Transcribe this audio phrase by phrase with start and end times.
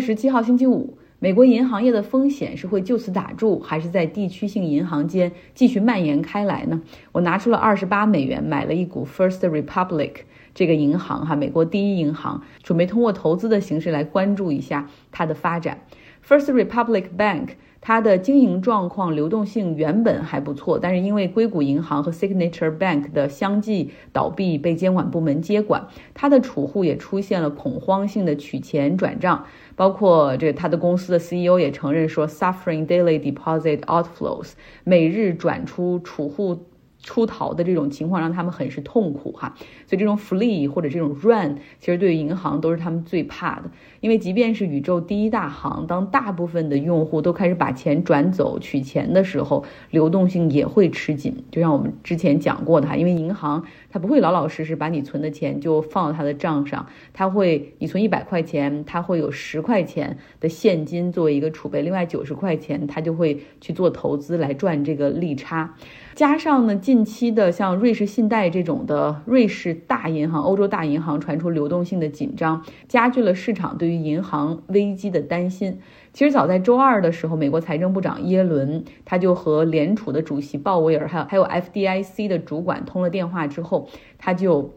[0.00, 6.82] 十七号星期五，美国银行业的风险是会就此打住，还是在地区性银行间继续蔓延开来呢？
[7.12, 10.12] 我拿出了二十八美元买了一股 First Republic
[10.54, 15.82] 这个银行，哈，美国第一银行，准备通过投资的形式来关注一下它的发展。
[16.26, 17.48] First Republic Bank。
[17.80, 29.44] 它的经营状况、流动性原本还不错，但是因为硅谷银行和 Signature Bank 的相继倒闭被监管部门接管，它的储户也出现了恐慌性的取钱转账，
[29.76, 34.52] 包括这他的公司的 CEO 也承认说，suffering daily deposit outflows，
[34.84, 36.64] 每日转出储户。
[37.08, 39.54] 出逃的这种情况让他们很是痛苦哈，
[39.86, 51.34] 所以这种 flee 或者这种 run 其实对于银行都是他们最怕的，因为即便是宇宙第一大行，当大部分的用户都开始把钱转走取钱的时候，流动性也会吃紧。
[51.50, 65.74] 就像我们之前讲过的哈，因为银行它不会老老实实把你存的钱就放到它的账上，它会你存一百块钱，它会有十块钱的现金作为一个储备，另外九十块钱它就会去做投资来赚这个利差。
[66.18, 75.78] 加上呢，近期的像瑞士信贷这种的瑞士大银行、欧洲大银行传出流动性的紧张，加剧了市场对于银行危机的担心。
[76.12, 83.88] 其实早在周二的时候，美国财政部长耶伦他就和联储的主席鲍威尔，还有还有 FDIC 的主管通了电话之后，
[84.18, 84.74] 他就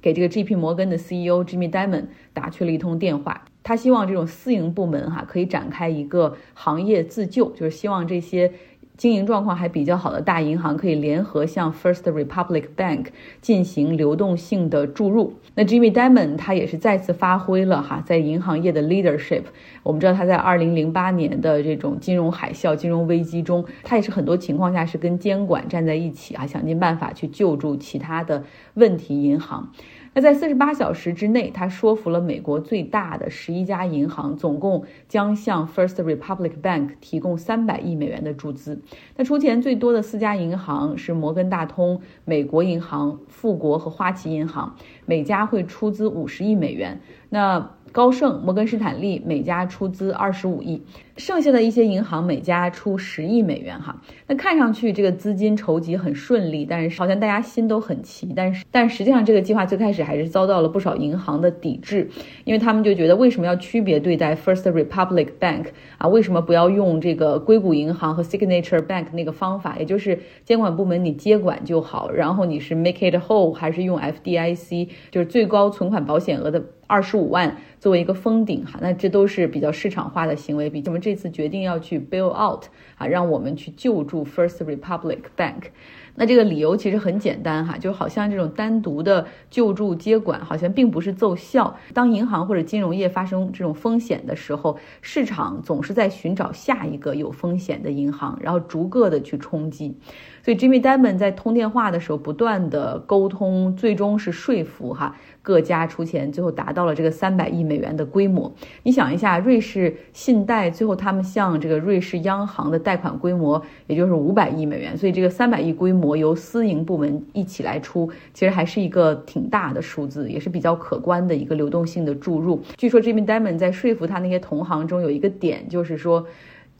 [0.00, 3.44] 给这个 GP 摩根的 CEO Jimmy Dimon 打去了一通电话。
[3.62, 8.52] 他希望这种私营部门哈可以展开一个行业自救，就是希望这些。
[8.96, 13.06] 经营状况还比较好的大银行可以联合向 First Republic Bank
[13.40, 15.34] 进行流动性的注入。
[15.54, 19.42] 那 Jimmy Dimon 他也是再次发挥了哈在银行业的 leadership。
[19.82, 29.72] 我们知道他在2008年的这种金融海啸、金融危机中，他也是很多情况下是跟监管站在一起啊，想尽办法去救助其他的问题银行。
[30.14, 38.82] 那在四十八小时之内，他说服了美国最大的十一家银行，总共将向 First Republic Bank 提供三百亿美元的注资。
[39.16, 47.00] 那出钱最多的四家银行是摩根大通、美国银行、富国和花旗银行，每家会出资五十亿美元。
[47.30, 50.82] 那高盛、摩根士坦利每家出资二十五亿，
[51.18, 53.78] 剩下的一些银行每家出十亿美元。
[53.78, 58.32] 哈，那看上去这个资金筹集很顺利，但是好像大家心都很齐。
[58.34, 62.08] 但是，但实际上这个计划最开始还是遭到了不少银行的抵制，
[62.44, 65.66] 因为他们就觉得为什么要区别对待 First Republic Bank
[65.98, 66.08] 啊？
[66.08, 76.62] 为什么不要用这个硅谷银行和 Signature Bank 那个方法，也就是监管部门你接管就好，然后你是 make it whole 还是用 FDIC，就是最高存款保险额的。
[76.92, 80.68] 二十五万作为一个封顶哈，那这都是比较市场化的行为。
[80.68, 82.64] 比我们这次决定要去 bail out
[82.98, 85.70] 啊，让我们去救助 First Republic Bank。
[86.14, 91.74] 那这个理由其实很简单哈，就好像这种单独的救助接管好像并不是奏效。
[91.94, 99.96] 当银行或者金融业发生这种风险的时候，市场总是在寻找下一个有风险的银行，然后逐个的去冲击。
[100.42, 108.50] 所以 Jimmy Dimon 在通电话的时候不断的沟通，最终是说服哈各家出钱，最后达到了这个三百亿美元的规模。
[108.84, 122.62] 你想一下，瑞士信贷最后他们向这个瑞士央行的贷款规模也就是五百亿美元，所以这个三百亿规模由私营部门一起来出，其实还是一个挺大的数字，也是比较可观的一个流动性的注入。
[122.76, 126.24] 据说 Jim Diamond 在说服他那些同行中有一个点，就是说。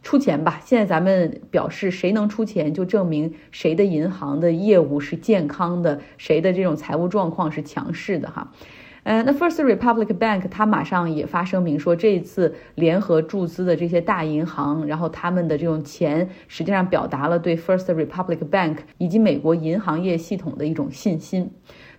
[0.03, 0.61] 出钱吧！
[0.65, 8.53] 现在咱们表示，谁能出钱，就证明谁的银行的业务是健康的，谁的这种财务状况是强势的哈。
[9.05, 21.51] 呃，那 First Republic Bank 它马上也发声明说，这一次联合注资的这些大银行，然后他们的这种钱，实际上表达了对 First Republic Bank 以及美国银行业系统的一种信心。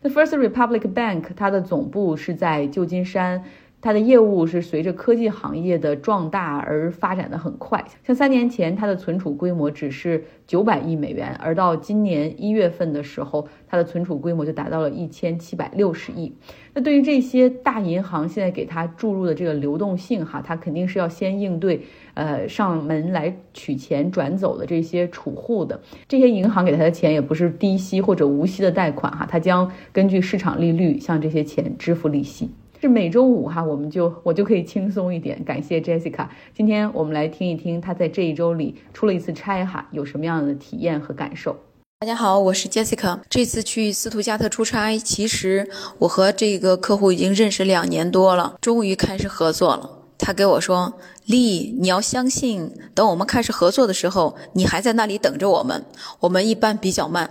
[0.02, 3.44] 那 First Republic Bank 它的总部是在旧金山。
[3.84, 16.34] 它的业务是随着科技行业的壮大而发展的很快，像三年前它的存储规模只是九百亿美元，而到今年一月份的时候，它的存储规模就达到了一千七百六十亿。
[16.74, 21.82] 那对于这些大银行现在给它注入的这个流动性，哈，它肯定是要先应对，
[22.14, 25.82] 呃，上门来取钱转走的这些储户的。
[26.08, 32.50] 这些银行给他的钱也不是低息或者无息的贷款，哈，它将根据市场利率向这些钱支付利息。
[32.84, 35.42] 是每周五哈，我们就我就可以轻松一点。
[35.46, 41.56] 感谢 Jessica，今天我们来听一听她在这一周里出了一次差哈，有什么样的体验和感受。
[42.02, 43.22] 大家好，我是 Jessica。
[43.30, 45.70] 这次去斯图加特出差，其实
[46.00, 49.90] 我和这个客户已经认识两年多了，终于开始合作了。
[50.18, 50.96] 他给我说
[51.26, 55.86] ：“丽，你要相信，等我们开始合作的时候，你还在那里等着我们。
[56.20, 57.30] 我们一般比较慢。”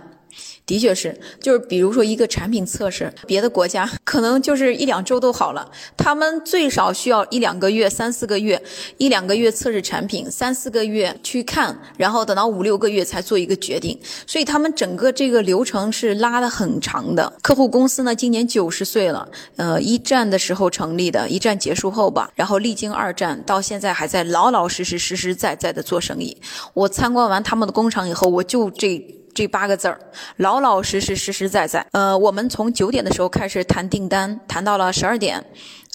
[0.65, 8.61] 的确是，就是比如说一个产品测试，别的国家可能就是一两周都好了，他们最少需要一两个月、三四个月，
[8.97, 17.33] 一两个月测试产品，三四个月去看，然后等到五六个月才做一个决定，所以他们整个这个流程是拉的很长的。
[17.41, 19.27] 客户公司呢，今年九十岁了，
[19.57, 26.37] 呃，一战的时候成立的，一战结束后吧，然后历经二战，到现在还在老老实实、实实在在的做生意。
[26.73, 29.22] 我参观完他们的工厂以后，我就这。
[29.33, 29.99] 这八个字儿，
[30.37, 31.85] 老老实实、实实在在。
[31.91, 35.43] 呃，我们从九点的时候开始谈订单，谈到了十二点。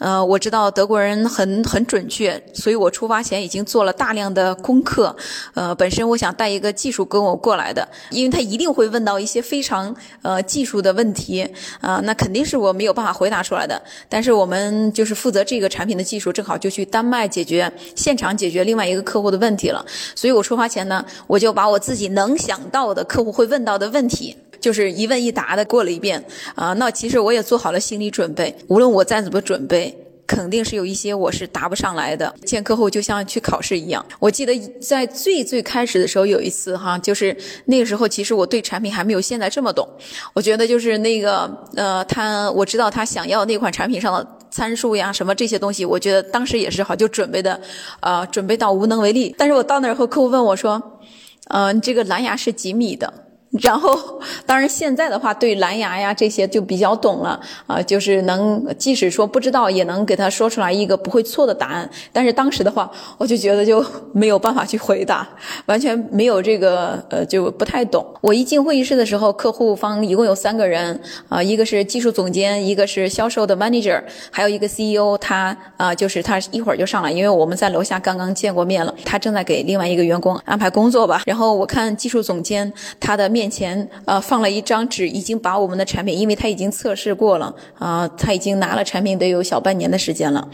[0.01, 5.15] 呃，我知道德国人很很准确，所以我出发前已经做了大量的功课。
[5.55, 11.49] 呃，本身我想带一个技术跟我过来的，因为他一定会问到一些非常呃技术的问题
[11.81, 13.81] 啊，那肯定是我没有办法回答出来的。
[14.09, 19.85] 但是我们就是负责这个产品的技术，正好就去丹麦解决现场解决另外一个客户的问题了。
[20.15, 24.37] 所以我出发前呢，我就把我自己能想到的客户会问到的问题。
[24.61, 26.25] 就是一问一答的过了一遍
[26.55, 29.97] 啊，那其实我也做好了心理准备，无论我再怎么准备，
[30.27, 32.35] 肯定是有一些我是答不上来的。
[32.45, 34.05] 见客户就像去考试一样。
[34.19, 37.35] 我记得在最最开始的时候有一次哈，就是
[37.65, 39.89] 那个时候其实我对产品还没有现在这么懂。
[40.35, 47.59] 我觉得就是那个呃，他我知道他想要那款产品上的参数呀什么这些东西，我觉得当时也是好就准备的，
[48.01, 49.35] 呃，准备到无能为力。
[49.39, 51.01] 但是我到那儿后，客户问我说，
[51.49, 53.13] 嗯，这个蓝牙是几米的？
[53.63, 61.89] 然后，当然现在的话，对蓝牙呀这些就比较懂了啊，就是能即使说不知道，也能给他说出来一个不会错的答案。
[62.13, 65.27] 但是当时的话，我就觉得就没有办法去回答，
[65.65, 68.05] 完全没有这个呃，就不太懂。
[68.21, 71.01] 我一进会议室的时候，客户方一共有三个人
[71.31, 73.99] 啊，一个是技术总监，一个是销售的 manager，
[74.31, 75.17] 还有一个 CEO。
[75.17, 81.23] 他啊，就是他一会儿就上来，因为我们在楼下刚刚见过面了，他正在给另外一个员工安排工作吧。
[81.25, 83.27] 然后我看技术总监他的。
[83.38, 90.49] 面面前呃放了一张纸，已经把我们的产品，因为他已经测试过了啊，他已经拿了产品得有小半年的时间了。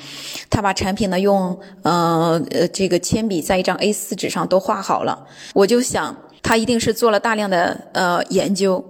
[0.51, 5.27] 他把产品呢用呃呃这个铅笔在一张 A4 纸上都画好了。
[5.55, 8.85] 我就想，他一定是做了大量的呃研究。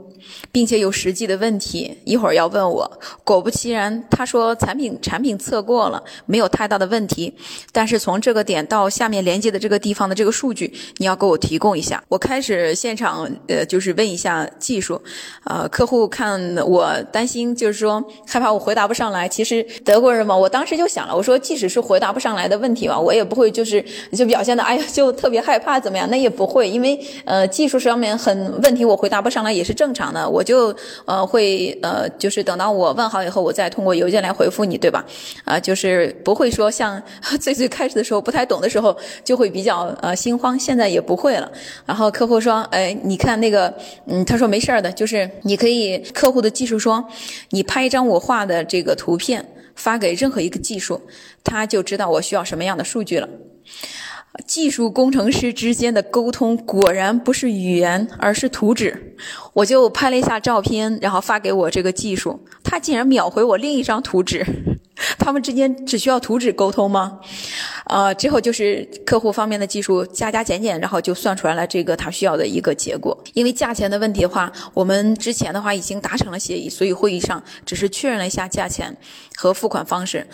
[0.52, 2.90] 并且有实际的问题，一会儿要问我。
[3.24, 7.34] 果不其然，他说产品产品测过了，没有太大的问题。
[7.72, 12.02] 但是从这个点到下面连接的这个地方的这个数据，你要给我提供一下。
[12.08, 15.00] 我开始现场呃，就是问一下技术，
[15.44, 19.28] 呃，客户看我担心，就是说害怕我回答不上来。
[19.28, 30.13] 其实德国人嘛，我当时就想了，我说即使是回答不上来的问题吧，我也不会就是就表现的哎呀就特别害怕怎么样，那也不会，因为呃技术上面很问题，我回答不上来也是正常。
[30.14, 30.74] 那我就
[31.04, 35.04] 呃会呃就是等到我问好以后，我再通过邮件来回复你，对吧？
[35.44, 37.02] 啊，就是不会说像
[37.40, 41.50] 最最开始的时候不太懂的时候就会比较呃心慌，现在也不会了。
[41.84, 43.74] 然后客户说，哎，你看那个，
[44.06, 47.04] 嗯，他说没事儿的，就是你可以客户的技术说，
[47.50, 49.44] 你拍一张我画的这个图片
[49.74, 51.00] 发给任何一个技术，
[51.42, 53.28] 他就知道我需要什么样的数据了。
[54.46, 59.14] 技术工程师之间的沟通果然不是语言，而是图纸。
[59.52, 64.44] 我就拍了一下照片，然后发给我这个技术，他竟然秒回我另一张图纸。
[65.18, 67.18] 他们之间只需要图纸沟通吗？
[67.86, 73.16] 呃，之后就是客户方面的技术加加减减，然后就算出来了这个他需要的一个结果。
[73.34, 78.96] 因为价钱的问题的话，我们之前的话已经达成了协议，所以会议上只是确认了一下价钱
[79.36, 80.26] 和付款方式。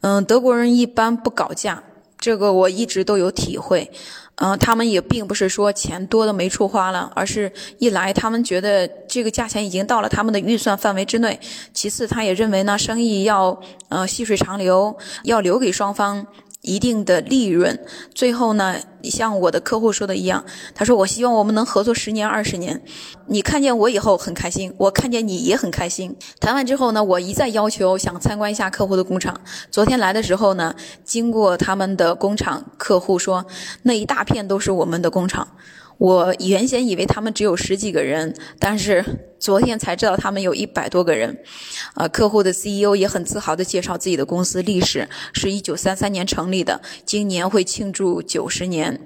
[0.00, 1.82] 嗯，德国人一般不搞价。
[2.18, 3.90] 这个我一直都有体会，
[4.36, 11.38] 嗯，他们也并不是说钱多的没处花了，而是一来他们觉得这个价钱已经到了他们的预算范围之内，
[11.72, 16.26] 其次他也认为呢生意要呃细水长流，要留给双方。
[16.68, 17.80] 一定的利润，
[18.14, 20.44] 最后呢，像我的客户说的一样，
[20.74, 22.82] 他说我希望我们能合作十年二十年。
[23.26, 26.14] 你看见我以后很开心，我看见你也很开心。
[26.38, 29.40] 谈完之后呢，我一再要求想参观一下客户的工厂。
[29.70, 33.46] 昨天来的时候呢，经过他们的工厂，客户说
[33.84, 35.48] 那一大片都是我们的工厂。
[35.98, 39.04] 我原先以为他们只有十几个人，但是。
[39.40, 41.38] 昨天才知道他们有一百多个人，
[41.94, 49.00] 啊，客户的 CEO 也很自豪地介绍自己的公司历史，是一九三三年成立的，今年会庆祝九十年。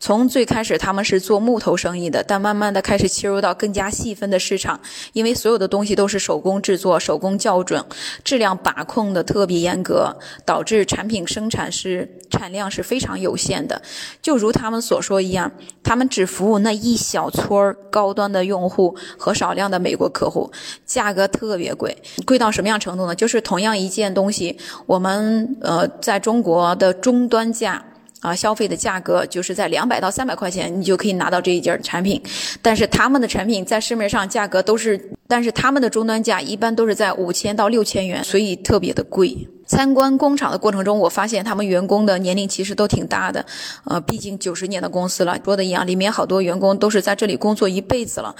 [0.00, 4.80] 从最开始他们是做木头生意的，但慢慢的开始切入到更加细分的市场，
[5.12, 7.84] 因为所有的东西都是手工制作、手工校准，
[8.24, 13.82] 质量把控的特别严格，导致产品生产是产量是非常有限的。
[14.22, 19.84] 就如他们所说一样，他们只服务那一小撮儿高端的用户和少量的。
[19.84, 20.50] 美国客户
[20.86, 23.14] 价格特别贵，贵到什么样程度呢？
[23.14, 27.84] 就是同样一件东西，我们呃在中国的终端价
[28.20, 32.18] 啊消费的价格，就是在两百到三百块钱，你就可以拿到这一件产品。
[32.62, 34.98] 但是他们的产品在市面上价格都是，
[35.28, 39.46] 但是他们的终端价一般都是在五千到六千元，所以特别的贵。
[39.66, 43.44] 参观工厂的过程中，我发现他们员工的年龄其实都挺大的，
[43.84, 48.34] 呃，毕竟九十年的公司了，说的一样，里面好多员工都是在这里工作一辈子了。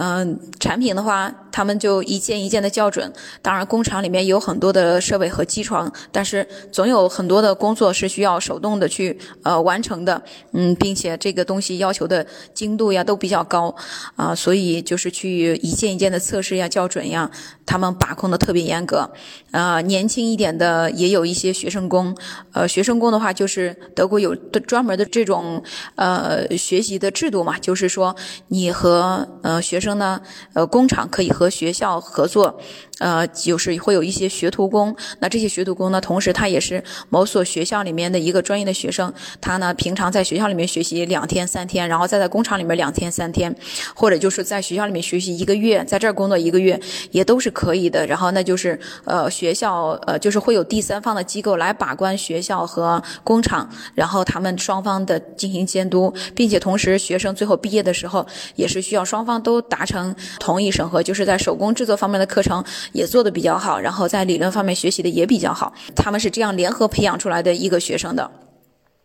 [0.00, 3.12] 嗯，产品的话，他们就一件一件的校准。
[3.42, 10.22] 当然，工厂里面有很多的设备和机床，但是总有很多的工作是需要手动的去呃完成的。
[10.52, 13.74] 嗯，并且这个东西要求的精度呀都比较高
[14.14, 17.28] 啊，所以就是去一件一件的测试呀、校准呀，
[17.66, 19.10] 他们把控的特别严格。
[19.50, 22.16] 啊，年轻一点的也有一些学生工，
[22.52, 25.62] 呃，学生工的话就是德国有的专门的这种
[25.96, 28.16] 呃学习的制度嘛，就是说
[28.48, 29.98] 你和呃学生。
[29.98, 30.20] 呢，
[30.52, 32.60] 呃，工厂可以和学校合作，
[32.98, 34.94] 呃，就是会有一些学徒工。
[35.18, 39.12] 那这些学徒工呢，同时他也是某所学校里面的一个专业的学生。
[39.40, 43.54] 他呢，平常在学校里面学习两天三天，然后再在工厂里面两天三天，
[43.94, 46.78] 或者就是在学校里面学习一个月，在这儿工作一个月，
[47.10, 48.06] 也都是可以的。
[48.06, 58.26] 然后那就是呃，学校呃，就是会有第三方的机构来把关学校和工厂，然后他们双方的进行监督，并且同时学生最后毕业的时候，
[58.56, 59.62] 也是需要双方都。
[59.68, 68.47] 达成同意审核，就是在手工制作方面的课程也做得比较好，然后在理论方面学习的也比较好，他们是这样联合培养出来的一个学生的。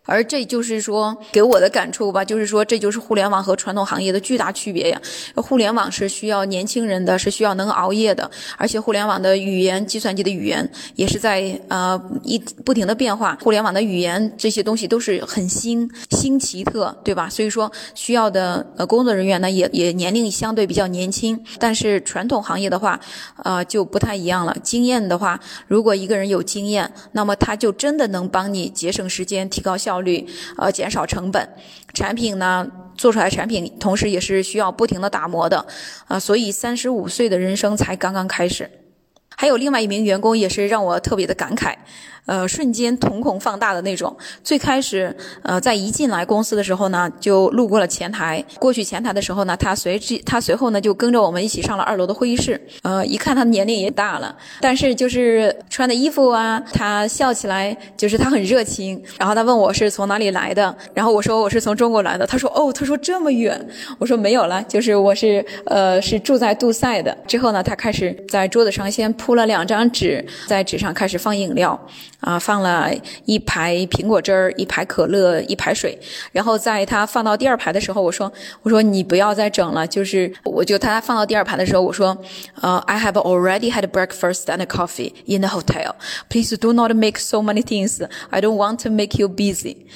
[0.05, 5.01] 而这就是说给我的感触吧，就是说这就是互联网和传统行业的巨大区别呀。
[5.35, 13.37] 互联网是需要年轻人的，是需要能熬夜的，而且互联网的语言，计算机的语言也是在呃一不停的变化。
[13.41, 17.29] 互联网的语言这些东西都是很新新奇特，对吧？
[17.29, 21.41] 所以说需要的呃工作人员呢也也年龄相对比较年轻。
[21.59, 22.99] 但是传统行业的话，
[23.43, 24.53] 呃就不太一样了。
[24.61, 29.92] 经验的话，如果一个人有经验，那么他就真的能帮你节省时间，提高效。
[29.93, 30.25] 效率，
[30.57, 31.47] 呃，减少成本，
[31.93, 35.63] 产品呢做出来产品，同时也是需要不停的打磨的，
[36.07, 38.69] 啊，所以三十五岁的人生才刚刚开始。
[39.35, 41.75] 还有另外一名员工也是让我特别的感慨。
[42.25, 44.15] 呃，瞬间瞳孔放大的那种。
[44.43, 48.43] 最开始，呃，在一进来公司的时候呢，就路过了前台。
[48.59, 52.59] 过去前台的时候呢，他随即他随后呢就跟着我们一起上了二楼的会议室。
[52.81, 59.01] 呃，一看他的年龄也大了，但是就是穿的衣服啊，他笑起来就是他很热情。
[59.19, 62.25] 然后他问我是从哪里来的，然后我说我是从中国来的。
[62.25, 63.53] 他说哦，他说这么远。
[63.99, 67.15] 我说没有了，就是我是呃是住在杜塞的。
[67.27, 71.79] 之后呢，他开始在桌子上先铺了两张纸，在纸上开始放饮料。
[72.22, 72.90] 啊，放了
[73.24, 75.98] 一排苹果汁儿，一排可乐，一排水。
[76.32, 85.94] 然后在他放到第二排的时候，我说：“我说你不要再整了。”就是我就他放到第二排的时候，我说：“呃，I have already had breakfast and coffee in the hotel.
[86.28, 88.04] Please do not make so many things.
[88.30, 89.86] I don't want to make you busy.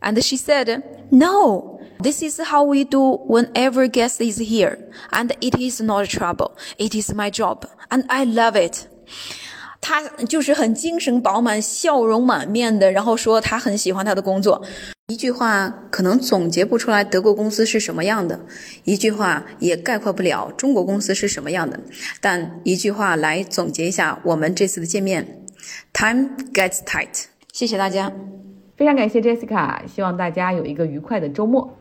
[0.00, 4.78] And she said, No, this is how we do whenever guest is here.
[5.12, 6.56] And it is not trouble.
[6.76, 7.66] It is my job.
[7.88, 8.88] And I love it.
[9.79, 14.61] 他就是很精神饱满、笑容满面的，然后说他很喜欢他的工作。
[15.07, 18.39] 一句话可能总结不出来德国公司是什么样的，
[18.83, 21.79] 一句话也概括不了中国公司是什么样的。
[22.19, 25.45] 但一句话来总结一下我们这次的见面
[25.93, 27.25] ：Time gets tight。
[27.53, 28.11] 谢谢大家，
[28.75, 31.76] 非常感谢 Jessica，希望大家有一个愉快的周末。